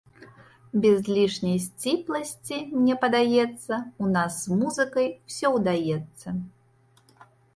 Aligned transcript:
Без 0.83 1.09
лішняй 1.15 1.59
сціпласці, 1.65 2.57
мне 2.79 2.95
падаецца, 3.03 3.73
у 4.05 4.09
нас 4.15 4.33
з 4.47 4.57
музыкай 4.61 5.07
усё 5.31 5.47
ўдаецца. 5.59 6.27